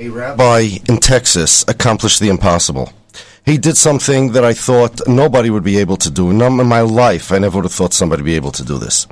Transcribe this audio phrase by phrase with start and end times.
[0.00, 2.90] a rabbi in Texas accomplished the impossible.
[3.44, 6.30] He did something that I thought nobody would be able to do.
[6.30, 9.04] In my life, I never would have thought somebody would be able to do this.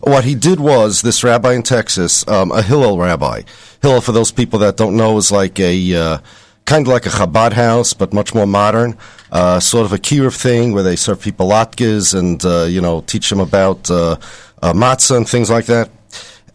[0.00, 3.42] What he did was this rabbi in Texas, um, a Hillel rabbi.
[3.82, 6.18] Hillel, for those people that don't know, is like a uh,
[6.66, 8.96] kind of like a Chabad house, but much more modern.
[9.32, 13.00] Uh, sort of a kiruv thing where they serve people latkes and uh, you know
[13.00, 14.16] teach them about uh,
[14.62, 15.90] uh, matzah and things like that.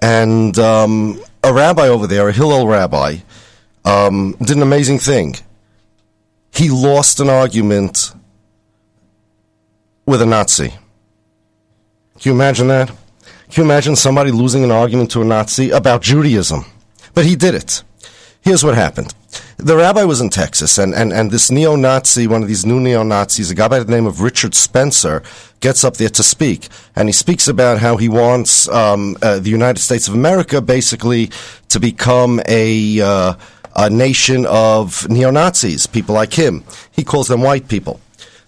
[0.01, 3.17] And um, a rabbi over there, a Hillel rabbi,
[3.85, 5.35] um, did an amazing thing.
[6.53, 8.13] He lost an argument
[10.05, 10.69] with a Nazi.
[10.69, 12.87] Can you imagine that?
[12.87, 16.65] Can you imagine somebody losing an argument to a Nazi about Judaism?
[17.13, 17.83] But he did it.
[18.41, 19.13] Here's what happened.
[19.57, 22.79] The rabbi was in Texas, and, and, and this neo Nazi, one of these new
[22.79, 25.23] neo Nazis, a guy by the name of Richard Spencer,
[25.61, 26.67] gets up there to speak.
[26.95, 31.31] And he speaks about how he wants um, uh, the United States of America basically
[31.69, 33.01] to become a.
[33.01, 33.33] Uh,
[33.75, 36.63] a nation of neo Nazis, people like him.
[36.91, 37.99] He calls them white people.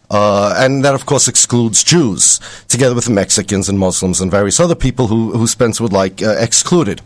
[0.10, 4.76] Uh, and that, of course, excludes Jews, together with Mexicans and Muslims and various other
[4.76, 7.02] people who, who Spence would like uh, excluded.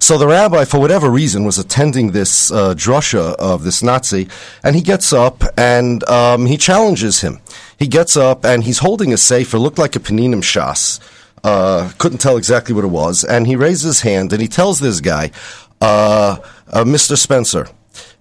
[0.00, 4.28] So the rabbi, for whatever reason, was attending this uh, drusha of this Nazi,
[4.64, 7.40] and he gets up and um, he challenges him.
[7.78, 11.00] He gets up and he's holding a sefer, looked like a Paninim Shas.
[11.44, 14.80] Uh, couldn't tell exactly what it was, and he raises his hand and he tells
[14.80, 15.30] this guy,
[15.80, 17.16] Mr.
[17.16, 17.68] Spencer,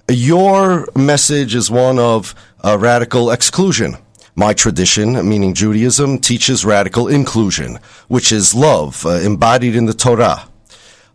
[0.10, 2.34] your message is one of
[2.64, 3.98] uh, radical exclusion.
[4.36, 10.48] My tradition, meaning Judaism, teaches radical inclusion, which is love uh, embodied in the Torah.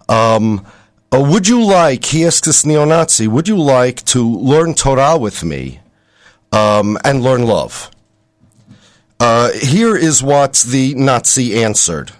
[0.09, 0.67] Um,
[1.13, 5.17] uh, would you like, he asks this neo Nazi, would you like to learn Torah
[5.17, 5.81] with me
[6.53, 7.91] um, and learn love?
[9.21, 12.13] Uh, here is what the Nazi answered.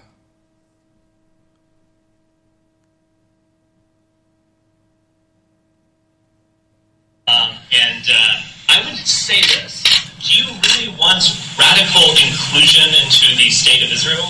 [7.27, 9.83] Um, and uh, I would say this
[10.19, 11.23] Do you really want
[11.57, 13.49] radical inclusion into the
[13.83, 14.27] state of Israel?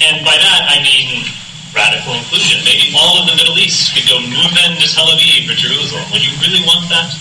[0.00, 1.26] And by that, I mean
[1.74, 2.64] radical inclusion.
[2.64, 6.04] Maybe all of the Middle East could go Nuven to Tel Aviv or Jerusalem.
[6.12, 7.12] Would you really want that?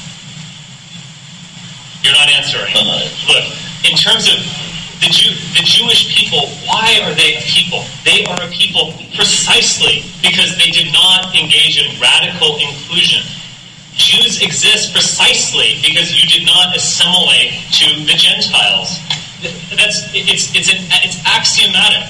[2.04, 2.72] You're not answering.
[3.28, 3.46] Look,
[3.84, 4.40] in terms of
[5.02, 7.84] the, Jew, the Jewish people, why are they a people?
[8.06, 13.26] They are a people precisely because they did not engage in radical inclusion.
[13.98, 19.02] Jews exist precisely because you did not assimilate to the Gentiles.
[19.42, 22.10] That's it's it's an, it's axiomatic.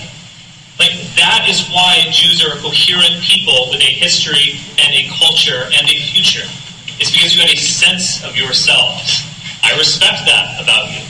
[0.80, 5.68] Like that is why Jews are a coherent people with a history and a culture
[5.74, 6.46] and a future.
[7.00, 9.26] It's because you have a sense of yourselves.
[9.64, 11.04] I respect that about you.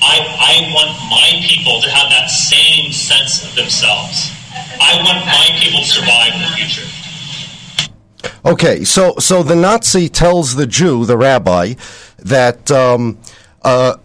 [0.00, 4.30] I, I want my people to have that same sense of themselves.
[4.80, 6.86] I want my people to survive in the future.
[8.44, 11.74] Okay, so so the Nazi tells the Jew, the rabbi,
[12.18, 13.18] that um,
[13.62, 13.96] uh,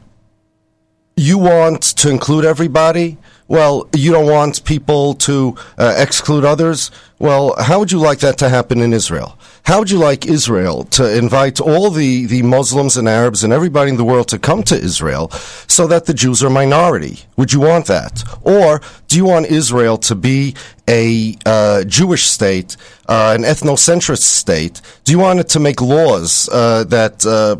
[1.15, 3.17] you want to include everybody.
[3.47, 6.91] Well, you don't want people to uh, exclude others.
[7.19, 9.37] Well, how would you like that to happen in Israel?
[9.63, 13.91] How would you like Israel to invite all the, the Muslims and Arabs and everybody
[13.91, 15.29] in the world to come to Israel
[15.67, 17.19] so that the Jews are a minority?
[17.37, 18.23] Would you want that?
[18.41, 20.55] Or do you want Israel to be
[20.87, 22.75] a uh, Jewish state,
[23.07, 24.81] uh, an ethnocentrist state?
[25.05, 27.57] Do you want it to make laws uh, that uh,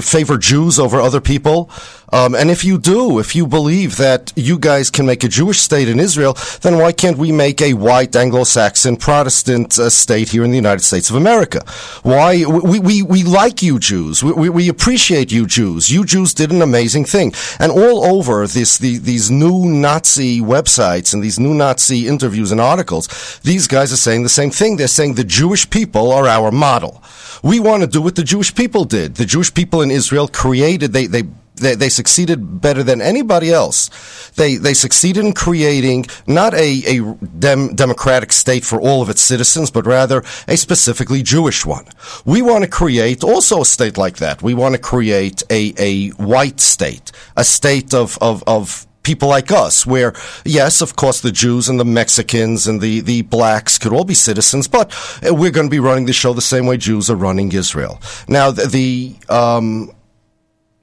[0.00, 1.70] favor Jews over other people?
[2.12, 5.60] Um, and if you do, if you believe that you guys can make a Jewish
[5.60, 10.44] state in Israel, then why can't we make a white Anglo-Saxon Protestant uh, state here
[10.44, 11.64] in the United States of America?
[12.02, 15.90] Why we we, we like you Jews, we, we, we appreciate you Jews.
[15.90, 21.14] You Jews did an amazing thing, and all over this the, these new Nazi websites
[21.14, 24.76] and these new Nazi interviews and articles, these guys are saying the same thing.
[24.76, 27.02] They're saying the Jewish people are our model.
[27.42, 29.14] We want to do what the Jewish people did.
[29.14, 31.24] The Jewish people in Israel created they they
[31.56, 33.90] they, they succeeded better than anybody else.
[34.36, 39.20] They they succeeded in creating not a, a dem, democratic state for all of its
[39.20, 41.86] citizens, but rather a specifically Jewish one.
[42.24, 44.42] We want to create also a state like that.
[44.42, 49.50] We want to create a, a white state, a state of, of, of people like
[49.50, 50.12] us, where,
[50.44, 54.14] yes, of course, the Jews and the Mexicans and the, the blacks could all be
[54.14, 57.52] citizens, but we're going to be running the show the same way Jews are running
[57.52, 58.00] Israel.
[58.28, 59.90] Now, the, the um,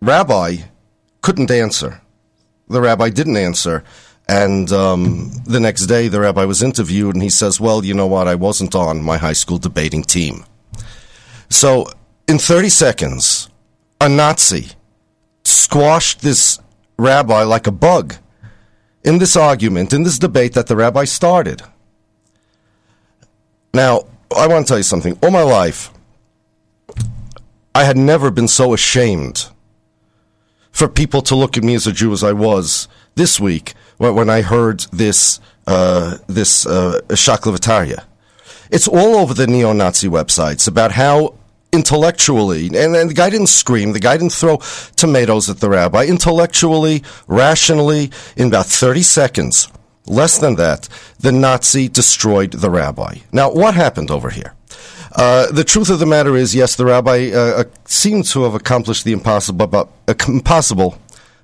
[0.01, 0.57] rabbi
[1.21, 2.01] couldn't answer.
[2.69, 3.83] The rabbi didn't answer.
[4.29, 8.07] And um, the next day, the rabbi was interviewed, and he says, Well, you know
[8.07, 8.27] what?
[8.27, 10.45] I wasn't on my high school debating team.
[11.49, 11.88] So,
[12.27, 13.49] in 30 seconds,
[14.01, 14.71] a Nazi
[15.45, 16.59] squashed this
[16.97, 18.15] rabbi like a bug
[19.03, 21.61] in this argument, in this debate that the rabbi started.
[23.73, 25.17] Now, I want to tell you something.
[25.23, 25.91] All my life,
[27.73, 29.49] I had never been so ashamed
[30.71, 34.29] for people to look at me as a Jew as I was this week when
[34.29, 38.05] I heard this uh, this uh, Shaklavataria.
[38.69, 41.35] It's all over the neo-Nazi websites about how
[41.73, 44.57] intellectually, and, and the guy didn't scream, the guy didn't throw
[44.95, 46.05] tomatoes at the rabbi.
[46.05, 49.69] Intellectually, rationally, in about 30 seconds,
[50.05, 50.87] less than that,
[51.19, 53.15] the Nazi destroyed the rabbi.
[53.31, 54.53] Now, what happened over here?
[55.15, 58.54] Uh, the truth of the matter is, yes, the rabbi uh, uh seemed to have
[58.54, 60.98] accomplished the impossible, but, uh, impossible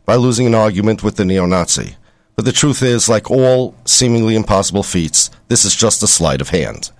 [0.05, 1.95] by losing an argument with the neo-Nazi.
[2.35, 6.49] But the truth is, like all seemingly impossible feats, this is just a sleight of
[6.49, 6.91] hand.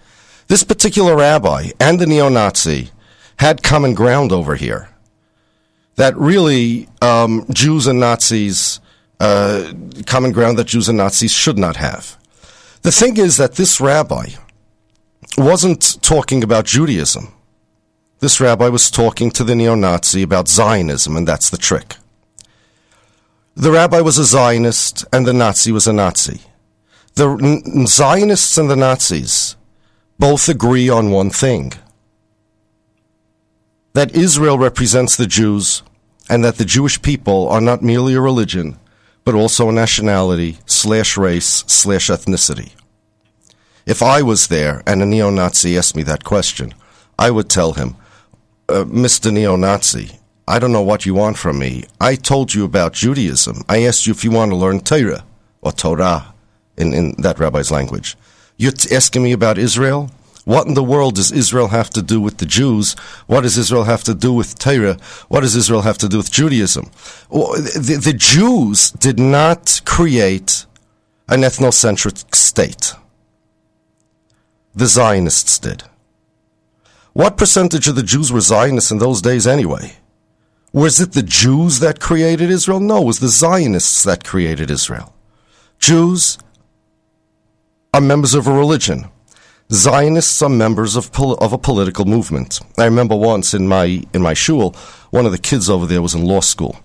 [0.48, 2.92] This particular rabbi and the neo-Nazi
[3.38, 4.90] had common ground over here.
[5.96, 8.80] That really um, Jews and Nazis,
[9.20, 9.74] uh,
[10.06, 12.18] common ground that Jews and Nazis should not have.
[12.84, 14.30] The thing is that this rabbi
[15.38, 17.34] wasn't talking about Judaism.
[18.20, 21.96] This rabbi was talking to the neo Nazi about Zionism, and that's the trick.
[23.56, 26.42] The rabbi was a Zionist, and the Nazi was a Nazi.
[27.16, 29.56] The Zionists and the Nazis
[30.18, 31.74] both agree on one thing
[33.94, 35.84] that Israel represents the Jews
[36.30, 38.80] and that the Jewish people are not merely a religion,
[39.24, 42.72] but also a nationality slash race slash ethnicity.
[43.86, 46.74] If I was there and a neo Nazi asked me that question,
[47.20, 47.98] I would tell him,
[48.70, 49.32] uh, Mr.
[49.32, 51.84] Neo Nazi, I don't know what you want from me.
[52.00, 53.64] I told you about Judaism.
[53.68, 55.26] I asked you if you want to learn Torah
[55.62, 56.34] or Torah
[56.78, 58.18] in, in that rabbi's language.
[58.58, 60.12] You're t- asking me about Israel?
[60.46, 62.94] What in the world does Israel have to do with the Jews?
[63.28, 64.98] What does Israel have to do with Torah?
[65.30, 66.92] What does Israel have to do with Judaism?
[67.30, 70.66] The, the Jews did not create
[71.30, 72.94] an ethnocentric state.
[74.76, 75.84] The Zionists did.
[77.14, 79.94] What percentage of the Jews were Zionists in those days anyway?
[80.72, 82.80] Was it the Jews that created Israel?
[82.80, 85.14] No, it was the Zionists that created Israel.
[85.78, 86.40] Jews
[87.94, 89.06] are members of a religion.
[89.72, 92.60] Zionists are members of, pol- of a political movement.
[92.78, 94.76] I remember once in my in my shul,
[95.12, 96.80] one of the kids over there was in law school,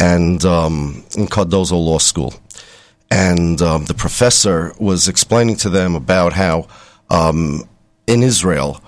[0.00, 2.34] and um, in Cardozo Law School,
[3.10, 6.66] and um, the professor was explaining to them about how
[7.12, 7.68] um,
[8.06, 8.82] in Israel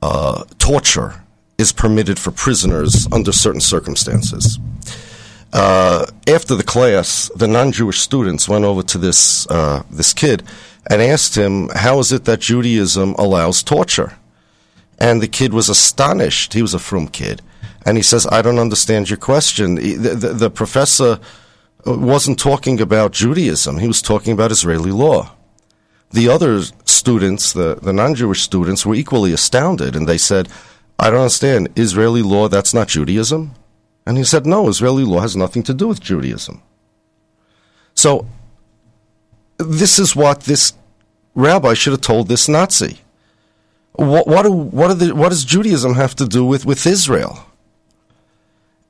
[0.00, 1.22] uh, torture
[1.58, 4.58] is permitted for prisoners under certain circumstances.
[5.52, 10.44] Uh, after the class, the non-Jewish students went over to this uh, this kid
[10.88, 14.16] and asked him, How is it that Judaism allows torture?
[14.98, 16.54] And the kid was astonished.
[16.54, 17.42] He was a frum kid.
[17.84, 19.74] And he says, I don't understand your question.
[19.74, 21.18] The, the, the professor
[21.84, 25.34] wasn't talking about Judaism, he was talking about Israeli law.
[26.12, 29.94] The other students, the, the non Jewish students, were equally astounded.
[29.94, 30.48] And they said,
[30.98, 31.68] I don't understand.
[31.76, 33.54] Israeli law, that's not Judaism?
[34.06, 36.62] And he said, No, Israeli law has nothing to do with Judaism.
[37.94, 38.26] So
[39.58, 40.72] this is what this
[41.34, 42.98] rabbi should have told this Nazi.
[43.92, 47.44] What, what, do, what, the, what does Judaism have to do with, with Israel?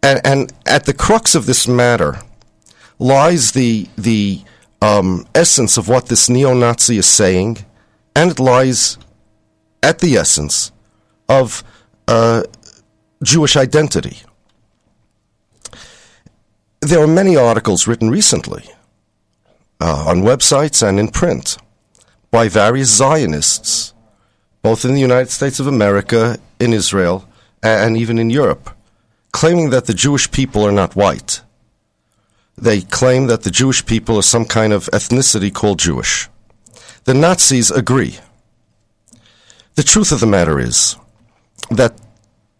[0.02, 2.20] And, and at the crux of this matter
[2.98, 4.42] lies the, the
[4.82, 7.64] um, essence of what this neo Nazi is saying,
[8.14, 8.98] and it lies
[9.82, 10.72] at the essence
[11.28, 11.62] of
[12.08, 12.42] uh,
[13.22, 14.18] Jewish identity.
[16.80, 18.64] There are many articles written recently
[19.80, 21.58] uh, on websites and in print
[22.30, 23.92] by various Zionists,
[24.62, 27.28] both in the United States of America, in Israel,
[27.62, 28.70] and even in Europe,
[29.32, 31.42] claiming that the Jewish people are not white.
[32.60, 36.28] They claim that the Jewish people are some kind of ethnicity called Jewish.
[37.04, 38.18] The Nazis agree.
[39.76, 40.96] The truth of the matter is
[41.70, 41.98] that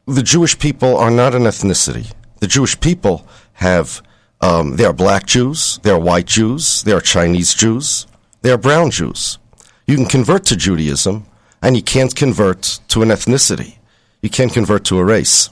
[0.07, 2.13] the Jewish people are not an ethnicity.
[2.41, 4.03] The Jewish people have
[4.41, 8.07] um, there are black Jews, they are white Jews, they are Chinese Jews,
[8.41, 9.39] they are brown Jews.
[9.87, 11.27] You can convert to Judaism,
[11.63, 13.77] and you can't convert to an ethnicity.
[14.23, 15.51] You can't convert to a race.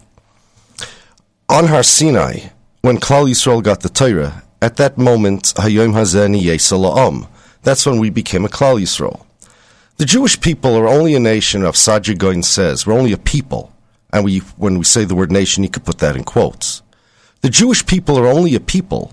[1.51, 2.49] On Har Sinai,
[2.83, 7.29] when Klal Yisrael got the Torah, at that moment, Hayom Hazeni La'am,
[7.63, 9.25] that's when we became a Klal Yisrael.
[9.97, 13.73] The Jewish people are only a nation, of Saadia Gaon says, we're only a people.
[14.13, 16.83] And we, when we say the word nation, you could put that in quotes.
[17.41, 19.13] The Jewish people are only a people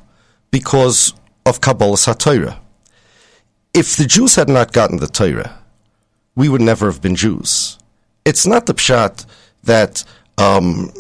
[0.52, 1.14] because
[1.46, 2.60] of Kabbalah HaTorah.
[3.74, 5.60] If the Jews had not gotten the Torah,
[6.36, 7.78] we would never have been Jews.
[8.24, 9.26] It's not the pshat
[9.64, 10.04] that
[10.38, 10.92] um,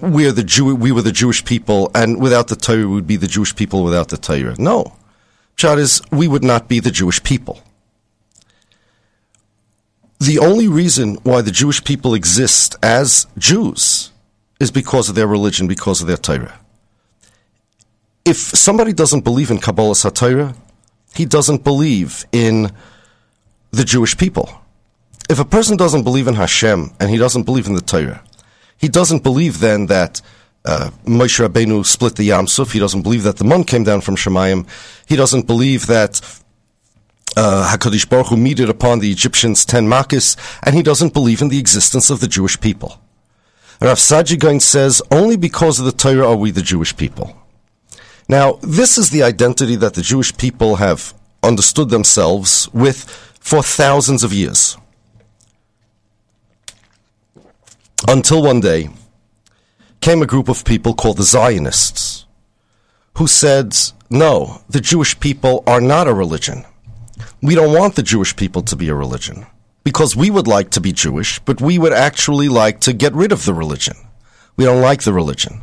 [0.00, 3.16] we're the Jew, we were the Jewish people, and without the Torah, we would be
[3.16, 4.54] the Jewish people without the Torah.
[4.58, 4.96] No,
[5.56, 7.62] pshat is we would not be the Jewish people.
[10.20, 14.10] the only reason why the Jewish people exist as Jews
[14.58, 16.58] is because of their religion, because of their Torah.
[18.24, 20.56] If somebody doesn't believe in Kabbalah Satira,
[21.14, 22.72] he doesn't believe in
[23.70, 24.50] the Jewish people.
[25.30, 28.22] If a person doesn't believe in Hashem and he doesn't believe in the Torah,
[28.78, 30.22] he doesn't believe then that
[30.64, 32.72] uh, Moshe Rabbeinu split the Yam Suf.
[32.72, 34.66] He doesn't believe that the Mun came down from Shemayim.
[35.06, 36.20] He doesn't believe that
[37.36, 41.48] uh, Hakadosh Baruch Hu meted upon the Egyptians ten makkos, and he doesn't believe in
[41.48, 43.00] the existence of the Jewish people.
[43.80, 47.36] Rav Saadia Gaon says only because of the Torah are we the Jewish people.
[48.28, 53.04] Now, this is the identity that the Jewish people have understood themselves with
[53.40, 54.76] for thousands of years.
[58.06, 58.90] Until one day
[60.00, 62.26] came a group of people called the Zionists
[63.16, 63.76] who said,
[64.08, 66.64] no, the Jewish people are not a religion.
[67.42, 69.46] We don't want the Jewish people to be a religion
[69.82, 73.32] because we would like to be Jewish, but we would actually like to get rid
[73.32, 73.96] of the religion.
[74.56, 75.60] We don't like the religion.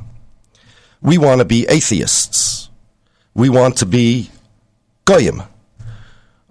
[1.01, 2.69] We want to be atheists.
[3.33, 4.31] We want to be
[5.05, 5.43] goyim.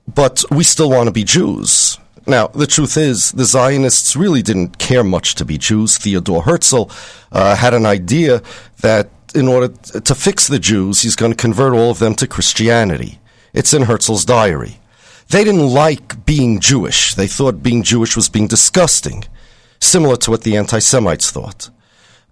[0.07, 1.99] But we still want to be Jews.
[2.27, 5.99] Now, the truth is, the Zionists really didn't care much to be Jews.
[5.99, 6.85] Theodore Herzl
[7.31, 8.43] uh, had an idea
[8.81, 12.27] that in order to fix the Jews, he's going to convert all of them to
[12.27, 13.19] Christianity.
[13.53, 14.79] It's in Herzl's diary.
[15.29, 17.15] They didn't like being Jewish.
[17.15, 19.25] They thought being Jewish was being disgusting,
[19.81, 21.71] similar to what the anti Semites thought.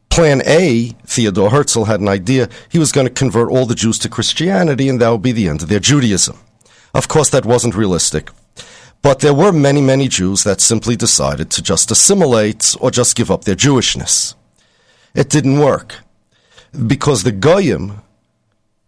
[0.09, 2.49] Plan A, Theodore Herzl had an idea.
[2.71, 5.49] He was going to convert all the Jews to Christianity, and that would be the
[5.49, 6.39] end of their Judaism.
[6.95, 8.31] Of course, that wasn't realistic.
[9.03, 13.31] But there were many, many Jews that simply decided to just assimilate or just give
[13.31, 14.35] up their Jewishness.
[15.15, 15.97] It didn't work
[16.87, 18.01] because the Goyim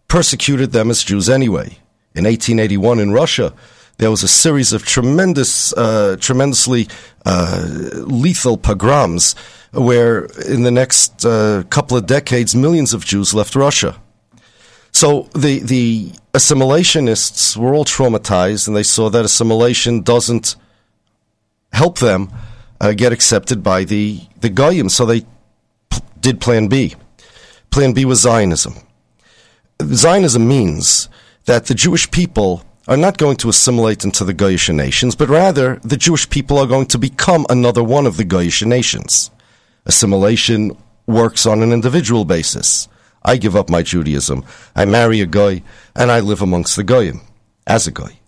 [0.07, 1.79] persecuted them as Jews anyway.
[2.15, 3.53] In 1881 in Russia,
[3.97, 6.87] there was a series of tremendous, uh, tremendously
[7.25, 7.67] uh,
[8.07, 9.35] lethal pogroms
[9.71, 13.99] where in the next uh, couple of decades, millions of Jews left Russia.
[14.95, 20.55] So the, the assimilationists were all traumatized and they saw that assimilation doesn't
[21.73, 22.31] help them
[22.79, 24.87] uh, get accepted by the, the Goyim.
[24.87, 25.25] So they
[25.89, 26.95] p- did Plan B.
[27.71, 28.75] Plan B was Zionism.
[29.83, 31.09] Zionism means
[31.43, 35.75] that the Jewish people are not going to assimilate into the Goyish nations, but rather
[35.83, 39.29] the Jewish people are going to become another one of the Goyish nations.
[39.85, 40.71] Assimilation
[41.05, 42.87] works on an individual basis.
[43.25, 45.63] I give up my Judaism, I marry a guy,
[45.95, 47.21] and I live amongst the Goyim
[47.65, 48.19] as a Goy.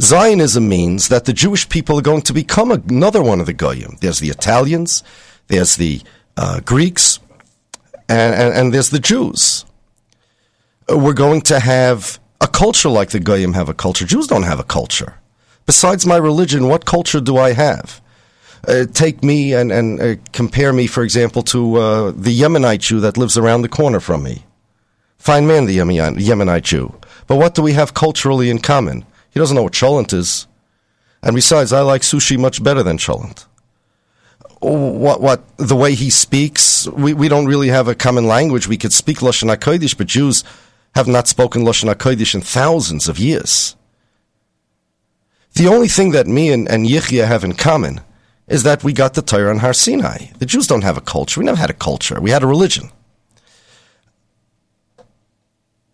[0.00, 3.96] Zionism means that the Jewish people are going to become another one of the Goyim.
[4.00, 5.02] There's the Italians,
[5.46, 6.02] there's the
[6.36, 7.18] uh, Greeks,
[8.08, 9.64] and, and, and there's the Jews.
[10.88, 14.04] We're going to have a culture like the Goyim have a culture.
[14.04, 15.18] Jews don't have a culture.
[15.66, 18.00] Besides my religion, what culture do I have?
[18.66, 23.00] Uh, take me and, and uh, compare me, for example, to uh, the Yemenite Jew
[23.00, 24.44] that lives around the corner from me.
[25.18, 26.94] Fine man, the Yemenite Jew.
[27.26, 29.04] But what do we have culturally in common?
[29.30, 30.46] He doesn't know what cholent is.
[31.22, 33.46] And besides, I like sushi much better than cholent.
[34.60, 38.66] What, what, the way he speaks, we, we don't really have a common language.
[38.66, 40.42] We could speak Lashon HaKodesh, but Jews
[40.94, 43.76] have not spoken Lashon HaKodesh in thousands of years.
[45.54, 48.00] The only thing that me and, and Yichya have in common
[48.48, 50.28] is that we got the Torah on Har Sinai.
[50.38, 51.40] The Jews don't have a culture.
[51.40, 52.20] We never had a culture.
[52.20, 52.90] We had a religion.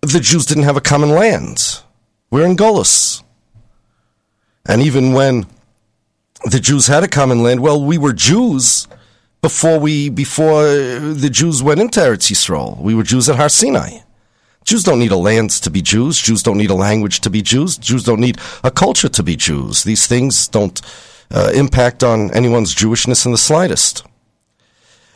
[0.02, 1.80] The Jews didn't have a common land.
[2.30, 3.22] We're in Golis.
[4.66, 5.46] And even when
[6.44, 8.86] the Jews had a common land, well, we were Jews
[9.42, 12.80] before we before the Jews went into Eretz Yisrael.
[12.80, 13.98] We were Jews at Har Sinai.
[14.64, 16.18] Jews don't need a land to be Jews.
[16.18, 17.76] Jews don't need a language to be Jews.
[17.76, 19.84] Jews don't need a culture to be Jews.
[19.84, 20.80] These things don't
[21.34, 24.04] uh, impact on anyone's Jewishness in the slightest.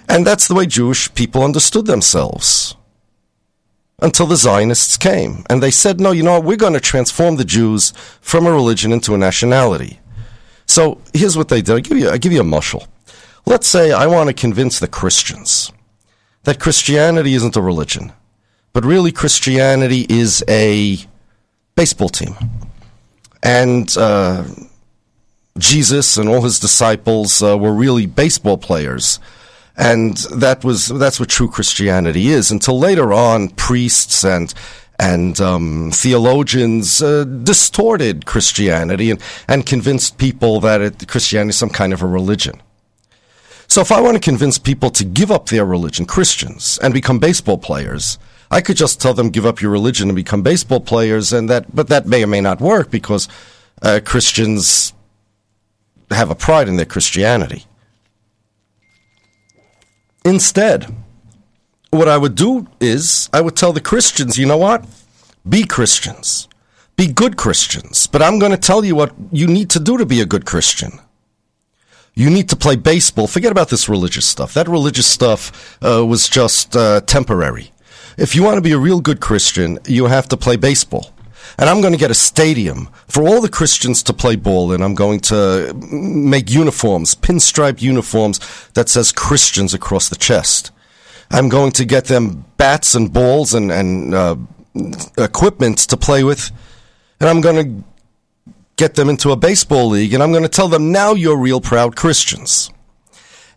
[0.09, 2.75] And that's the way Jewish people understood themselves
[4.01, 5.45] until the Zionists came.
[5.49, 6.45] And they said, no, you know what?
[6.45, 10.01] We're going to transform the Jews from a religion into a nationality.
[10.67, 11.77] So here's what they did.
[11.77, 12.87] I give you, I give you a mushal.
[13.47, 15.73] Let's say I want to convince the Christians
[16.43, 18.13] that Christianity isn't a religion,
[18.73, 20.99] but really Christianity is a
[21.77, 22.35] baseball team.
[23.43, 24.45] And uh,
[25.59, 29.21] Jesus and all his disciples uh, were really baseball players.
[29.77, 32.51] And that was that's what true Christianity is.
[32.51, 34.53] Until later on, priests and
[34.99, 41.71] and um, theologians uh, distorted Christianity and, and convinced people that it, Christianity is some
[41.71, 42.61] kind of a religion.
[43.69, 47.19] So if I want to convince people to give up their religion, Christians, and become
[47.19, 48.19] baseball players,
[48.51, 51.75] I could just tell them give up your religion and become baseball players, and that
[51.75, 53.29] but that may or may not work because
[53.83, 54.93] uh, Christians
[56.11, 57.65] have a pride in their Christianity.
[60.25, 60.95] Instead,
[61.91, 64.85] what I would do is I would tell the Christians, you know what?
[65.49, 66.49] Be Christians.
[66.97, 68.07] Be good Christians.
[68.07, 70.45] But I'm going to tell you what you need to do to be a good
[70.45, 71.01] Christian.
[72.15, 73.29] You need to play baseball.
[73.29, 74.53] Forget about this religious stuff.
[74.55, 77.71] That religious stuff uh, was just uh, temporary.
[78.17, 81.13] If you want to be a real good Christian, you have to play baseball.
[81.57, 84.83] And I'm going to get a stadium for all the Christians to play ball in.
[84.83, 88.41] I'm going to make uniforms, pinstripe uniforms
[88.75, 90.71] that says Christians across the chest.
[91.31, 94.37] I'm going to get them bats and balls and, and uh,
[95.17, 96.51] equipment to play with.
[97.21, 97.85] And I'm going to
[98.77, 100.15] get them into a baseball league.
[100.15, 102.71] And I'm going to tell them, now you're real proud Christians.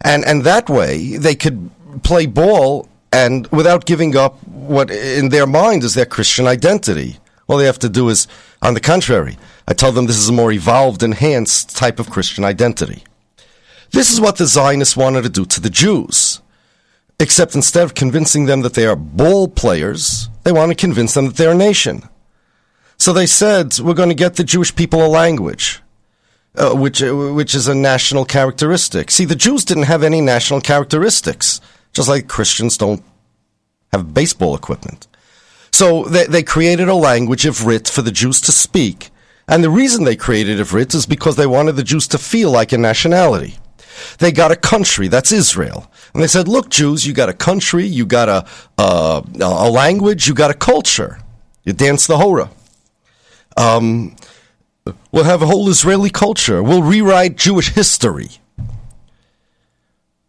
[0.01, 1.69] And, and that way they could
[2.03, 7.17] play ball and without giving up what in their mind is their Christian identity.
[7.51, 8.29] All they have to do is,
[8.61, 12.45] on the contrary, I tell them this is a more evolved, enhanced type of Christian
[12.45, 13.03] identity.
[13.91, 16.39] This is what the Zionists wanted to do to the Jews.
[17.19, 21.25] Except instead of convincing them that they are ball players, they want to convince them
[21.25, 22.03] that they're a nation.
[22.95, 25.81] So they said, we're going to get the Jewish people a language.
[26.55, 29.11] Uh, which uh, which is a national characteristic.
[29.11, 31.59] See, the Jews didn't have any national characteristics,
[31.91, 33.03] just like Christians don't
[33.91, 35.07] have baseball equipment.
[35.81, 39.09] So they, they created a language Ivrit for the Jews to speak.
[39.47, 42.71] And the reason they created Ivrit is because they wanted the Jews to feel like
[42.71, 43.57] a nationality.
[44.19, 45.91] They got a country, that's Israel.
[46.13, 48.45] And they said, look, Jews, you got a country, you got a,
[48.77, 51.17] a language, you got a culture.
[51.63, 52.51] You dance the Hora.
[53.57, 54.15] Um,
[55.11, 56.61] we'll have a whole Israeli culture.
[56.61, 58.29] We'll rewrite Jewish history.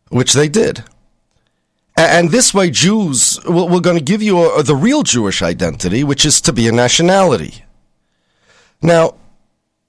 [0.09, 0.83] Which they did.
[2.03, 6.25] And this way, Jews, we're going to give you a, the real Jewish identity, which
[6.25, 7.65] is to be a nationality.
[8.81, 9.15] Now,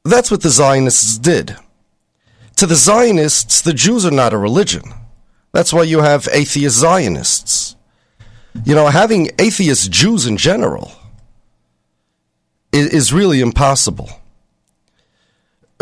[0.04, 1.56] that's what the Zionists did.
[2.58, 4.84] To the Zionists, the Jews are not a religion.
[5.54, 7.76] That's why you have atheist Zionists.
[8.64, 10.92] You know, having atheist Jews in general
[12.72, 14.10] is, is really impossible.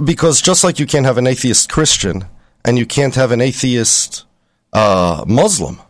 [0.02, 2.26] Because just like you can't have an atheist Christian
[2.64, 4.24] and you can't have an atheist
[4.72, 5.82] uh, Muslim,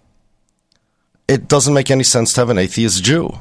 [1.32, 3.40] it doesn't make any sense to have an atheist Jew.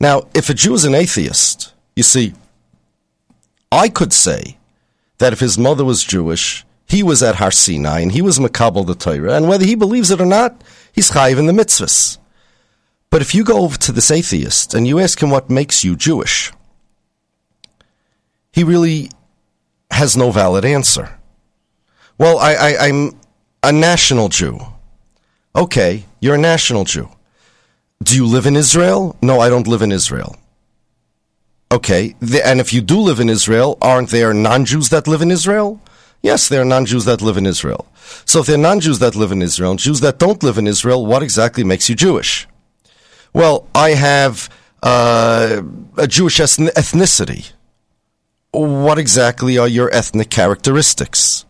[0.00, 2.32] Now, if a Jew is an atheist, you see,
[3.70, 4.56] I could say
[5.18, 8.86] that if his mother was Jewish, he was at Har Sinai and he was Makabal
[8.86, 12.16] the Torah, and whether he believes it or not, he's chayiv in the mitzvahs.
[13.10, 15.96] But if you go over to this atheist and you ask him what makes you
[15.96, 16.50] Jewish,
[18.52, 19.10] he really
[19.90, 21.18] has no valid answer.
[22.16, 23.20] Well, I, I, I'm
[23.62, 24.60] a national Jew.
[25.56, 27.08] Okay, you're a national Jew.
[28.02, 29.16] Do you live in Israel?
[29.22, 30.36] No, I don't live in Israel.
[31.72, 32.14] Okay,
[32.44, 35.80] and if you do live in Israel, aren't there non Jews that live in Israel?
[36.22, 37.86] Yes, there are non Jews that live in Israel.
[38.26, 40.58] So if there are non Jews that live in Israel and Jews that don't live
[40.58, 42.46] in Israel, what exactly makes you Jewish?
[43.32, 44.50] Well, I have
[44.82, 45.62] uh,
[45.96, 47.52] a Jewish ethnicity.
[48.52, 51.46] What exactly are your ethnic characteristics?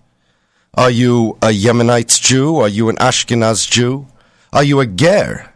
[0.77, 2.57] Are you a Yemenite Jew?
[2.57, 4.07] Are you an Ashkenaz Jew?
[4.53, 5.55] Are you a Ger?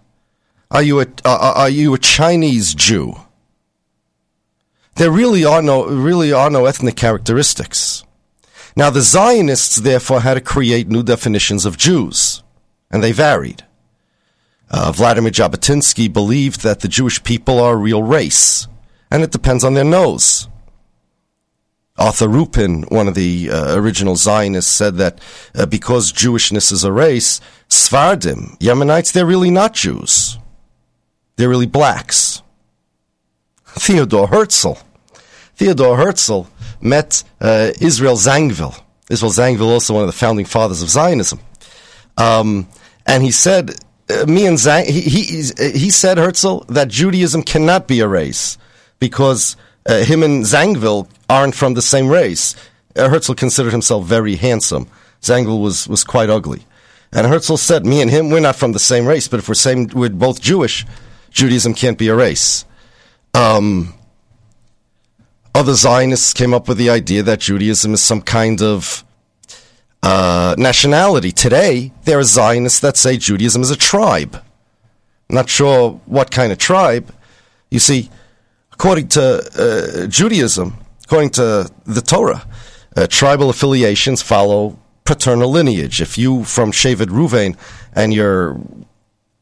[0.70, 3.16] Are you a, uh, are you a Chinese Jew?
[4.94, 8.02] There really are no, really are no ethnic characteristics.
[8.74, 12.42] Now, the Zionists therefore had to create new definitions of Jews,
[12.90, 13.64] and they varied.
[14.70, 18.68] Uh, Vladimir Jabotinsky believed that the Jewish people are a real race,
[19.10, 20.48] and it depends on their nose.
[22.00, 25.20] Arthur Ruppin, one of the uh, original Zionists, said that
[25.54, 30.38] uh, because Jewishness is a race, Sfardim, Yemenites, they're really not Jews.
[31.36, 32.42] They're really blacks.
[33.66, 34.78] Theodore Herzl.
[35.56, 36.42] Theodore Herzl
[36.80, 38.82] met uh, Israel Zangwill.
[39.10, 41.38] Israel Zangwill, also one of the founding fathers of Zionism.
[42.16, 42.66] Um,
[43.06, 43.72] and he said,
[44.08, 45.22] uh, me and Zang, he, he,
[45.78, 48.56] he said, Herzl, that Judaism cannot be a race
[48.98, 52.56] because uh, him and Zangwill aren't from the same race.
[52.96, 54.88] Uh, Herzl considered himself very handsome.
[55.22, 56.66] Zangwill was, was quite ugly.
[57.12, 59.54] And Herzl said, me and him, we're not from the same race, but if we're,
[59.54, 60.84] same, we're both Jewish,
[61.30, 62.64] Judaism can't be a race.
[63.32, 63.94] Um,
[65.54, 69.04] other Zionists came up with the idea that Judaism is some kind of
[70.02, 71.30] uh, nationality.
[71.30, 74.42] Today, there are Zionists that say Judaism is a tribe.
[75.28, 77.12] not sure what kind of tribe.
[77.70, 78.10] You see,
[78.72, 80.76] according to uh, Judaism,
[81.10, 82.46] according to the Torah,
[82.96, 86.00] uh, tribal affiliations follow paternal lineage.
[86.00, 87.56] If you from Shevet Ruvain
[87.92, 88.60] and you're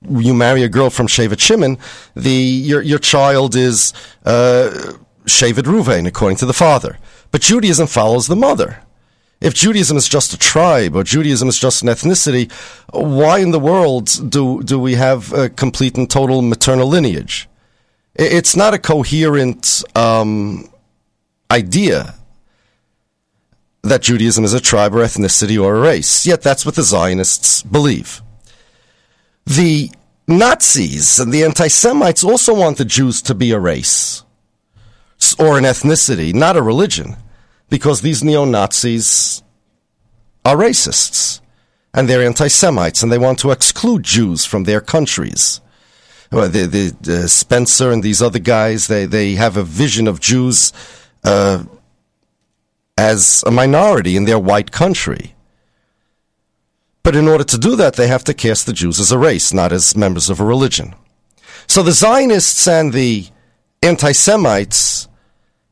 [0.09, 1.77] you marry a girl from Shevet Shimon,
[2.17, 3.93] the your your child is
[4.25, 4.95] uh,
[5.27, 6.97] Shevet Ruvain according to the father.
[7.33, 8.83] But Judaism follows the mother.
[9.43, 12.51] If Judaism is just a tribe or Judaism is just an ethnicity,
[12.93, 17.47] why in the world do, do we have a complete and total maternal lineage?
[18.15, 20.69] It's not a coherent um,
[21.51, 22.15] idea
[23.83, 26.27] that Judaism is a tribe or ethnicity or a race.
[26.27, 28.23] Yet that's what the Zionists believe.
[29.47, 29.91] The
[30.27, 34.25] Nazis and the anti Semites also want the Jews to be a race
[35.39, 37.17] or an ethnicity, not a religion,
[37.71, 39.43] because these neo Nazis
[40.45, 41.41] are racists
[41.95, 45.61] and they're anti Semites and they want to exclude Jews from their countries.
[46.31, 50.75] Well, the, the, Spencer and these other guys, they, they have a vision of Jews
[51.25, 51.65] uh,
[52.97, 55.35] as a minority in their white country.
[57.03, 59.53] But in order to do that, they have to cast the Jews as a race,
[59.55, 60.95] not as members of a religion.
[61.67, 63.27] So the Zionists and the
[63.83, 65.09] anti Semites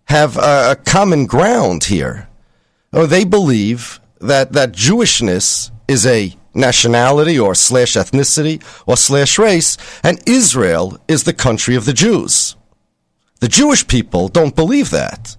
[0.04, 2.28] have a, common ground here.
[2.92, 9.76] Oh, they believe that, that Jewishness is a nationality or slash ethnicity or slash race,
[10.02, 12.56] and Israel is the country of the Jews.
[13.40, 15.36] The Jewish people don't believe that.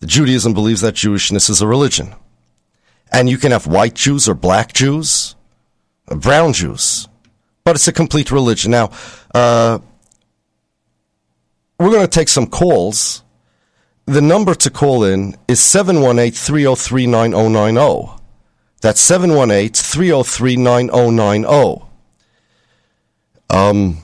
[0.00, 2.14] The Judaism believes that Jewishness is a religion.
[3.12, 5.34] And you can have white Jews or black Jews,
[6.08, 7.08] or brown Jews,
[7.64, 8.70] but it's a complete religion.
[8.70, 8.90] Now,
[9.34, 9.78] uh,
[11.78, 13.22] we're going to take some calls.
[14.06, 18.22] The number to call in is 718 303 9090.
[18.80, 21.84] That's 718 303 9090.
[23.50, 23.98] Um,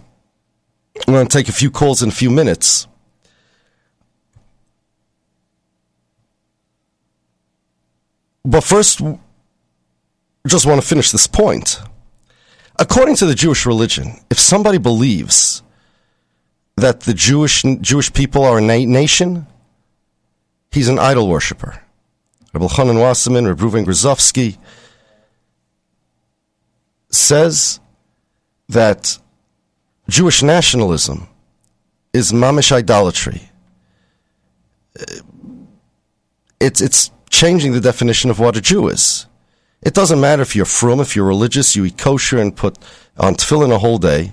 [1.06, 2.86] I'm going to take a few calls in a few minutes.
[8.44, 9.00] But first,
[10.46, 11.80] just want to finish this point.
[12.78, 15.62] According to the Jewish religion, if somebody believes
[16.76, 19.46] that the Jewish Jewish people are a na- nation,
[20.70, 21.80] he's an idol worshiper.
[22.52, 24.58] Rabbi Chanan Wasserman, Rabbi Reuven Grozovsky
[27.10, 27.80] says
[28.68, 29.18] that
[30.08, 31.28] Jewish nationalism
[32.12, 33.50] is mamish idolatry.
[36.60, 39.26] It's it's changing the definition of what a Jew is.
[39.82, 42.78] It doesn't matter if you're from, if you're religious, you eat kosher and put
[43.18, 44.32] on tefillin a whole day.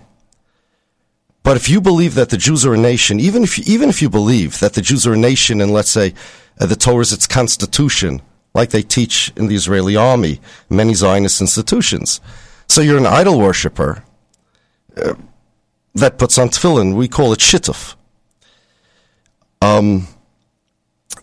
[1.43, 4.01] But if you believe that the Jews are a nation, even if you, even if
[4.01, 6.13] you believe that the Jews are a nation, and let's say
[6.59, 8.21] uh, the Torah is its constitution,
[8.53, 12.21] like they teach in the Israeli army, many Zionist institutions,
[12.67, 14.03] so you're an idol worshiper
[14.95, 15.15] uh,
[15.95, 16.95] that puts on tefillin.
[16.95, 17.95] We call it shittuf.
[19.61, 20.07] Um,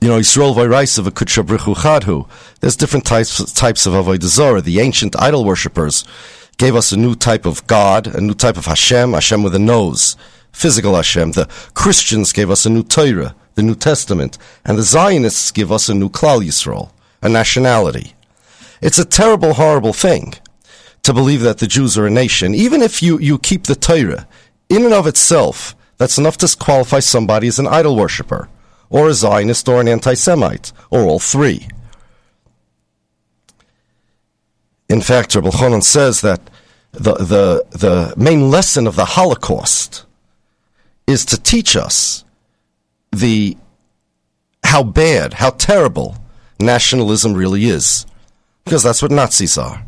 [0.00, 2.28] you know, Yisrael Vairaisav Kutshabrichu Chadhu.
[2.60, 4.60] There's different types types of Avodah Zarah.
[4.60, 6.04] The ancient idol worshippers
[6.56, 9.58] gave us a new type of God, a new type of Hashem, Hashem with a
[9.58, 10.16] nose,
[10.52, 11.32] physical Hashem.
[11.32, 15.88] The Christians gave us a new Torah, the New Testament, and the Zionists give us
[15.88, 16.90] a new Klal Yisrael,
[17.22, 18.14] a nationality.
[18.80, 20.34] It's a terrible, horrible thing
[21.02, 22.54] to believe that the Jews are a nation.
[22.54, 24.28] Even if you, you keep the Torah,
[24.68, 28.48] in and of itself, that's enough to qualify somebody as an idol worshiper
[28.90, 31.68] or a Zionist or an anti Semite, or all three.
[34.88, 36.40] In fact, Rabbi Chonon says that
[36.92, 40.06] the, the, the main lesson of the Holocaust
[41.06, 42.24] is to teach us
[43.12, 43.56] the
[44.64, 46.16] how bad, how terrible
[46.58, 48.06] nationalism really is.
[48.64, 49.84] Because that's what Nazis are.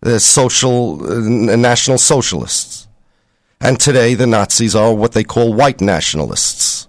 [0.00, 2.83] They're social, uh, national socialists.
[3.64, 6.86] And today the Nazis are what they call white nationalists.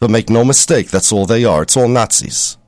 [0.00, 1.62] But make no mistake, that's all they are.
[1.62, 2.58] It's all Nazis.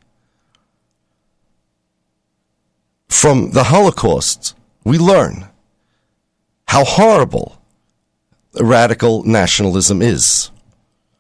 [3.09, 5.49] From the Holocaust, we learn
[6.67, 7.61] how horrible
[8.59, 10.51] radical nationalism is.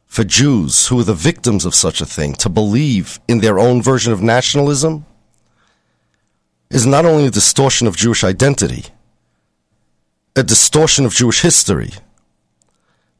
[0.06, 3.82] For Jews who are the victims of such a thing to believe in their own
[3.82, 5.04] version of nationalism
[6.70, 8.86] is not only a distortion of Jewish identity,
[10.34, 11.90] a distortion of Jewish history,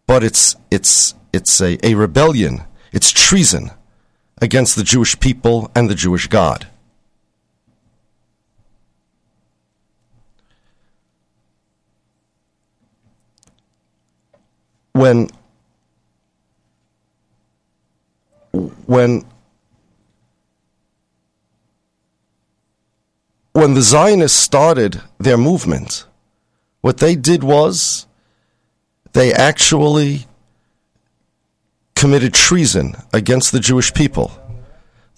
[0.07, 2.62] but it's, it's, it's a, a rebellion
[2.97, 3.73] it's treason
[4.40, 6.66] against the Jewish people and the Jewish God.
[14.92, 15.29] When
[18.87, 19.27] when
[23.53, 26.07] when the Zionists started their movement,
[26.81, 28.07] what they did was
[29.16, 30.26] they actually
[31.94, 34.31] committed treason against the Jewish people.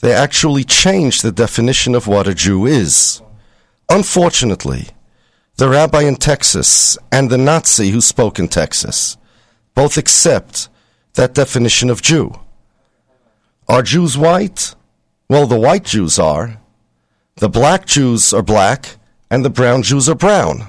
[0.02, 3.20] They actually changed the definition of what a Jew is.
[3.88, 4.87] Unfortunately,
[5.56, 9.16] the rabbi in Texas and the Nazi who spoke in Texas
[9.74, 10.68] both accept
[11.14, 12.38] that definition of Jew.
[13.68, 14.76] Are Jews white?
[15.28, 16.61] Well, the white Jews are,
[17.38, 18.96] The black Jews are black,
[19.28, 20.68] and the brown Jews are brown.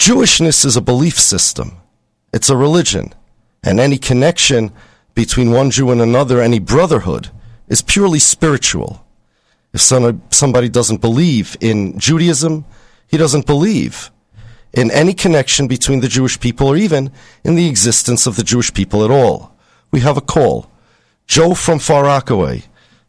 [0.00, 1.76] Jewishness is a belief system.
[2.32, 3.12] It's a religion.
[3.62, 4.72] And any connection
[5.14, 7.28] between one Jew and another, any brotherhood,
[7.68, 9.04] is purely spiritual.
[9.74, 12.64] If somebody doesn't believe in Judaism,
[13.08, 14.10] he doesn't believe
[14.72, 17.12] in any connection between the Jewish people or even
[17.44, 19.54] in the existence of the Jewish people at all.
[19.90, 20.70] We have a call.
[21.26, 22.62] Joe from Far Rockaway.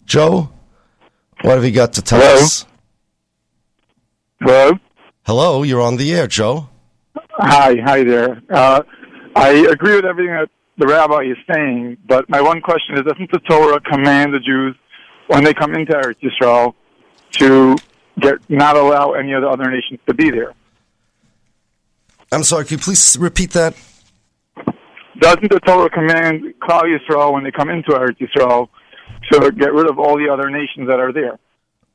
[0.03, 0.51] Joe,
[1.41, 2.43] what have you got to tell Hello?
[2.43, 2.65] us?
[4.41, 4.71] Hello.
[5.25, 6.67] Hello, you're on the air, Joe.
[7.43, 8.39] Hi, hi there.
[8.51, 8.83] Uh,
[9.35, 13.31] I agree with everything that the rabbi is saying, but my one question is: Doesn't
[13.31, 14.75] the Torah command the Jews
[15.25, 16.75] when they come into Eretz Yisrael
[17.39, 17.75] to
[18.19, 20.53] get not allow any of the other nations to be there?
[22.31, 23.75] I'm sorry, can you please repeat that?
[25.19, 28.69] Doesn't the Torah command Klal Yisrael when they come into Eretz Yisrael
[29.31, 31.39] to get rid of all the other nations that are there?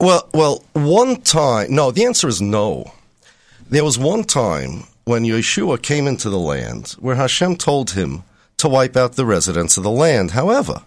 [0.00, 2.92] Well, well, one time, no, the answer is no.
[3.70, 8.24] There was one time when Yehoshua came into the land where Hashem told him
[8.56, 10.32] to wipe out the residents of the land.
[10.32, 10.82] However,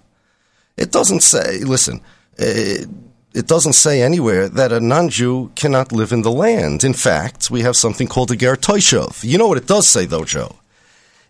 [0.75, 2.01] it doesn't say, listen,
[2.37, 2.89] it,
[3.33, 6.83] it doesn't say anywhere that a non-Jew cannot live in the land.
[6.83, 9.23] In fact, we have something called a Ger Toishov.
[9.23, 10.57] You know what it does say, though, Joe?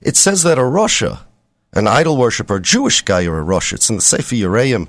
[0.01, 1.19] It says that a rasha,
[1.73, 4.87] an idol worshiper, Jewish guy or a rasha, it's in the Sefer Yereim,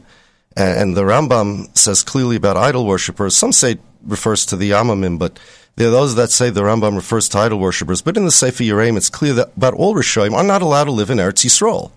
[0.57, 3.37] and the Rambam says clearly about idol worshippers.
[3.37, 5.39] Some say it refers to the Amamim, but
[5.81, 8.03] there are those that say the Rambam refers to idol worshippers.
[8.03, 10.91] But in the Sefer Yereim, it's clear that about all Rishonim are not allowed to
[10.91, 11.91] live in Eretz Yisrael.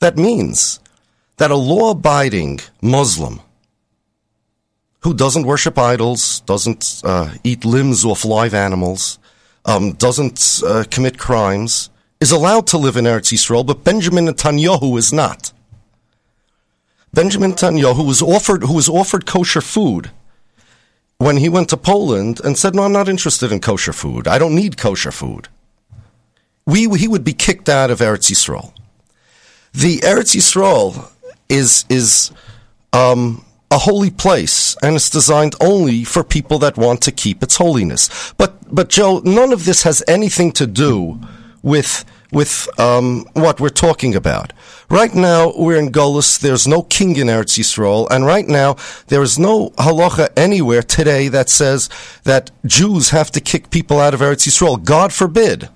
[0.00, 0.80] That means
[1.36, 3.40] that a law-abiding Muslim
[5.02, 9.20] who doesn't worship idols, doesn't uh, eat limbs off live animals,
[9.64, 14.98] um, doesn't uh, commit crimes, is allowed to live in Eretz Yisrael, but Benjamin Netanyahu
[14.98, 15.52] is not.
[17.14, 20.10] Benjamin Netanyahu was offered, who was offered kosher food
[21.18, 24.26] when he went to Poland and said, "No, I'm not interested in kosher food.
[24.26, 25.48] I don't need kosher food."
[26.66, 28.72] We, he would be kicked out of Eretz Yisrael.
[29.72, 31.10] The Eretz Yisrael
[31.48, 32.30] is is
[32.92, 37.56] um, a holy place, and it's designed only for people that want to keep its
[37.56, 38.32] holiness.
[38.36, 41.20] But but Joe, none of this has anything to do
[41.62, 44.52] with with um, what we're talking about.
[44.90, 46.38] Right now, we're in Golis.
[46.38, 48.76] There's no king in Eretz Yisrael, and right now
[49.08, 51.88] there is no halacha anywhere today that says
[52.24, 54.82] that Jews have to kick people out of Eretz Yisrael.
[54.82, 55.68] God forbid.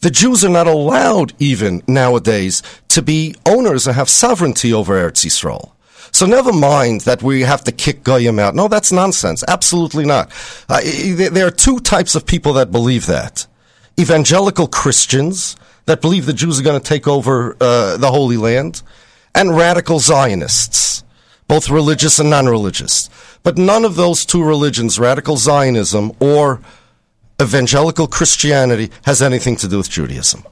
[0.00, 5.24] The Jews are not allowed, even nowadays, to be owners and have sovereignty over Eretz
[5.24, 5.72] Yisrael.
[6.10, 8.54] So never mind that we have to kick Goyim out.
[8.54, 9.44] No, that's nonsense.
[9.46, 10.30] Absolutely not.
[10.68, 10.80] Uh,
[11.30, 13.46] there are two types of people that believe that.
[13.98, 18.82] Evangelical Christians that believe the Jews are going to take over uh, the Holy Land,
[19.34, 21.02] and radical Zionists,
[21.48, 23.10] both religious and non-religious.
[23.42, 26.60] But none of those two religions, radical Zionism or
[27.40, 30.44] evangelical Christianity, has anything to do with Judaism.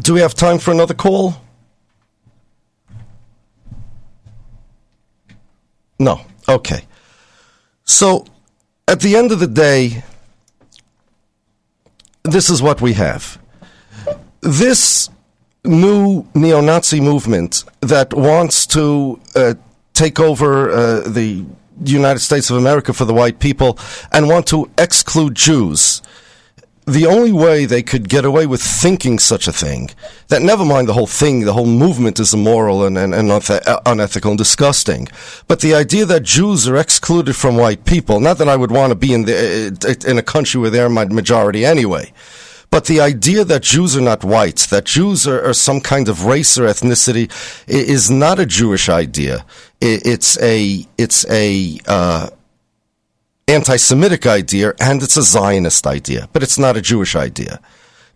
[0.00, 1.36] Do we have time for another call?
[5.98, 6.20] No.
[6.48, 6.84] Okay.
[7.86, 8.26] So,
[8.88, 10.02] at the end of the day,
[12.24, 13.38] this is what we have.
[14.40, 15.08] This
[15.64, 19.54] new neo Nazi movement that wants to uh,
[19.94, 21.44] take over uh, the
[21.84, 23.78] United States of America for the white people
[24.12, 26.02] and want to exclude Jews
[26.86, 29.90] the only way they could get away with thinking such a thing,
[30.28, 33.80] that never mind the whole thing, the whole movement is immoral and, and, and uh,
[33.86, 35.08] unethical and disgusting,
[35.48, 38.92] but the idea that Jews are excluded from white people, not that I would want
[38.92, 42.12] to be in, the, uh, uh, in a country where they're my majority anyway,
[42.70, 46.24] but the idea that Jews are not white, that Jews are, are some kind of
[46.24, 47.30] race or ethnicity,
[47.66, 49.44] is not a Jewish idea.
[49.80, 52.30] It's a, it's a, uh,
[53.48, 57.60] anti-Semitic idea and it's a Zionist idea, but it's not a Jewish idea.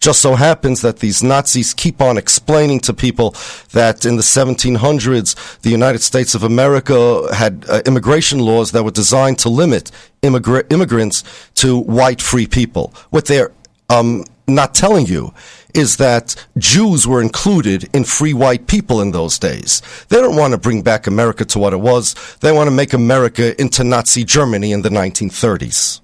[0.00, 3.36] Just so happens that these Nazis keep on explaining to people
[3.72, 8.90] that in the 1700s, the United States of America had uh, immigration laws that were
[8.90, 11.22] designed to limit immigra- immigrants
[11.56, 12.92] to white free people.
[13.10, 13.52] What they're
[13.88, 15.32] um, not telling you
[15.74, 19.82] is that Jews were included in free white people in those days.
[20.08, 22.14] They don't want to bring back America to what it was.
[22.40, 26.00] They want to make America into Nazi Germany in the 1930s.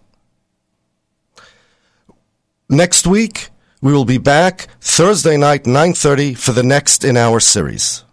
[2.69, 8.06] Next week, we will be back Thursday night, 9.30 for the next in our series.